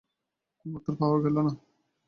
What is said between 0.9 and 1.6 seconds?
পাওয়া গেল না।